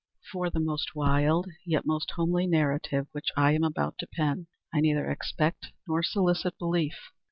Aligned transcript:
For 0.31 0.49
the 0.49 0.59
most 0.59 0.95
wild, 0.95 1.47
yet 1.63 1.85
most 1.85 2.09
homely 2.15 2.47
narrative 2.47 3.05
which 3.11 3.27
I 3.37 3.51
am 3.51 3.63
about 3.63 3.99
to 3.99 4.07
pen, 4.07 4.47
I 4.73 4.79
neither 4.79 5.07
expect 5.07 5.67
nor 5.87 6.01
solicit 6.01 6.57
belief. 6.57 7.11